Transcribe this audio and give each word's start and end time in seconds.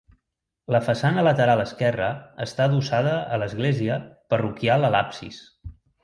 La 0.75 0.79
façana 0.85 1.25
lateral 1.27 1.59
esquerra 1.65 2.07
està 2.47 2.67
adossada 2.69 3.13
a 3.37 3.41
l'església 3.43 3.99
parroquial 4.35 4.89
a 4.89 4.95
l'absis. 4.97 5.39